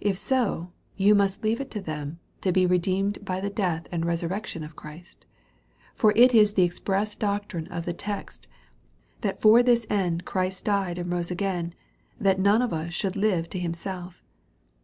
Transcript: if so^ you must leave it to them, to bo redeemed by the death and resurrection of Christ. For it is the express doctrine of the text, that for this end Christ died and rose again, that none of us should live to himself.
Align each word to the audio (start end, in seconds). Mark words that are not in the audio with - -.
if 0.00 0.16
so^ 0.16 0.72
you 0.96 1.14
must 1.14 1.44
leave 1.44 1.60
it 1.60 1.70
to 1.70 1.80
them, 1.80 2.18
to 2.40 2.50
bo 2.50 2.66
redeemed 2.66 3.24
by 3.24 3.40
the 3.40 3.48
death 3.48 3.86
and 3.92 4.04
resurrection 4.04 4.64
of 4.64 4.74
Christ. 4.74 5.24
For 5.94 6.12
it 6.16 6.34
is 6.34 6.54
the 6.54 6.64
express 6.64 7.14
doctrine 7.14 7.68
of 7.68 7.84
the 7.84 7.92
text, 7.92 8.48
that 9.20 9.40
for 9.40 9.62
this 9.62 9.86
end 9.88 10.24
Christ 10.24 10.64
died 10.64 10.98
and 10.98 11.12
rose 11.12 11.30
again, 11.30 11.74
that 12.18 12.40
none 12.40 12.60
of 12.60 12.72
us 12.72 12.92
should 12.92 13.14
live 13.14 13.48
to 13.50 13.58
himself. 13.60 14.24